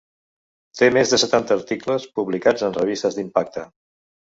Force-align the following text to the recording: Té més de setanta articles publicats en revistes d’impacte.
Té 0.79 0.89
més 0.95 1.11
de 1.15 1.19
setanta 1.25 1.59
articles 1.61 2.09
publicats 2.17 2.67
en 2.71 2.77
revistes 2.81 3.21
d’impacte. 3.21 3.71